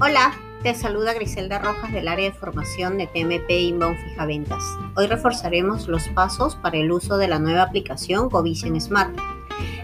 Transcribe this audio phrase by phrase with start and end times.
[0.00, 4.62] Hola, te saluda Griselda Rojas del área de formación de TMP Inbound Fija Ventas.
[4.94, 9.10] Hoy reforzaremos los pasos para el uso de la nueva aplicación GoVision Smart.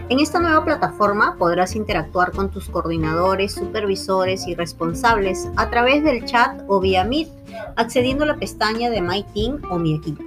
[0.07, 6.23] En esta nueva plataforma podrás interactuar con tus coordinadores, supervisores y responsables a través del
[6.23, 7.27] chat o vía Meet,
[7.75, 10.23] accediendo a la pestaña de My Team o Mi Equipo.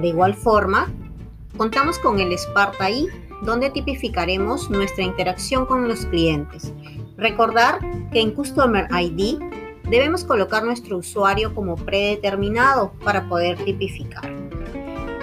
[0.00, 0.90] De igual forma,
[1.56, 3.06] contamos con el Sparta I,
[3.42, 6.72] donde tipificaremos nuestra interacción con los clientes.
[7.16, 7.78] Recordar
[8.12, 9.38] que en Customer ID
[9.88, 14.30] debemos colocar nuestro usuario como predeterminado para poder tipificar.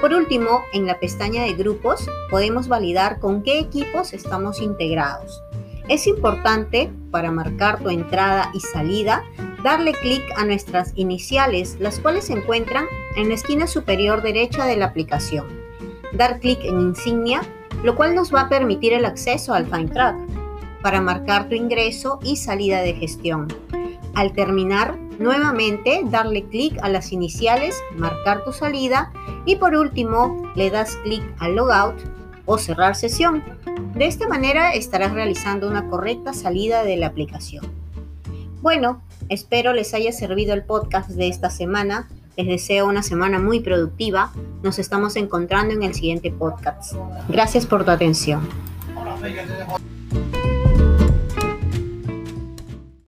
[0.01, 5.41] Por último, en la pestaña de grupos podemos validar con qué equipos estamos integrados.
[5.87, 9.23] Es importante para marcar tu entrada y salida
[9.63, 12.85] darle clic a nuestras iniciales, las cuales se encuentran
[13.15, 15.47] en la esquina superior derecha de la aplicación.
[16.11, 17.41] Dar clic en insignia,
[17.81, 20.42] lo cual nos va a permitir el acceso al Find Track
[20.83, 23.47] para marcar tu ingreso y salida de gestión.
[24.13, 29.11] Al terminar, nuevamente darle clic a las iniciales, marcar tu salida
[29.45, 31.95] y por último le das clic al logout
[32.45, 33.43] o cerrar sesión.
[33.95, 37.65] De esta manera estarás realizando una correcta salida de la aplicación.
[38.61, 42.07] Bueno, espero les haya servido el podcast de esta semana.
[42.35, 44.31] Les deseo una semana muy productiva.
[44.63, 46.93] Nos estamos encontrando en el siguiente podcast.
[47.29, 48.47] Gracias por tu atención.